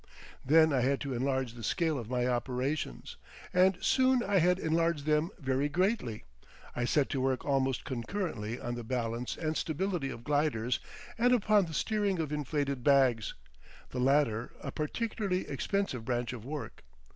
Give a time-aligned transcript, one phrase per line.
[0.43, 3.17] Then I had to enlarge the scale of my operations,
[3.53, 6.23] and soon I had enlarged them very greatly.
[6.75, 10.79] I set to work almost concurrently on the balance and stability of gliders
[11.19, 13.35] and upon the steering of inflated bags,
[13.91, 16.81] the latter a particularly expensive branch of work.